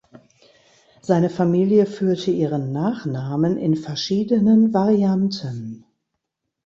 [1.03, 5.85] Seine Familie führte ihren Nachnamen in verschiedenen Varianten.